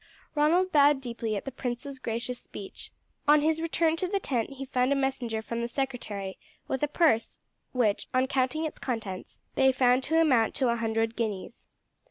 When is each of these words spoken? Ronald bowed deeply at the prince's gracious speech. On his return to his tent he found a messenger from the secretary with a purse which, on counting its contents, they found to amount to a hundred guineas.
Ronald 0.33 0.71
bowed 0.71 0.99
deeply 0.99 1.35
at 1.35 1.45
the 1.45 1.51
prince's 1.51 1.99
gracious 1.99 2.39
speech. 2.39 2.89
On 3.27 3.41
his 3.41 3.61
return 3.61 3.95
to 3.97 4.07
his 4.07 4.19
tent 4.23 4.49
he 4.53 4.65
found 4.65 4.91
a 4.91 4.95
messenger 4.95 5.43
from 5.43 5.61
the 5.61 5.67
secretary 5.67 6.39
with 6.67 6.81
a 6.81 6.87
purse 6.87 7.37
which, 7.71 8.07
on 8.11 8.25
counting 8.25 8.65
its 8.65 8.79
contents, 8.79 9.41
they 9.53 9.71
found 9.71 10.01
to 10.05 10.19
amount 10.19 10.55
to 10.55 10.69
a 10.69 10.75
hundred 10.77 11.15
guineas. 11.15 11.67